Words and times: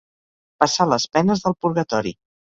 Passar 0.63 0.87
les 0.93 1.05
penes 1.17 1.43
del 1.43 1.55
purgatori. 1.67 2.15